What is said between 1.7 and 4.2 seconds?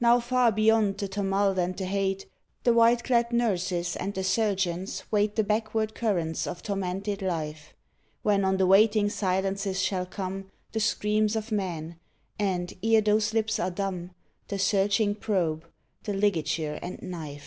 the hate The white clad nurses and